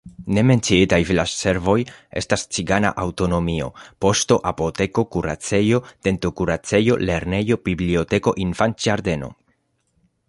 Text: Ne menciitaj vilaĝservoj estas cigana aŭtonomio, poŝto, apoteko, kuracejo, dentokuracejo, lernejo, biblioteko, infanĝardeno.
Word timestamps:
Ne 0.35 0.41
menciitaj 0.51 0.97
vilaĝservoj 1.09 1.75
estas 2.21 2.45
cigana 2.57 2.91
aŭtonomio, 3.03 3.67
poŝto, 4.05 4.39
apoteko, 4.53 5.05
kuracejo, 5.17 5.83
dentokuracejo, 6.09 6.99
lernejo, 7.11 7.63
biblioteko, 7.69 8.35
infanĝardeno. 8.49 9.33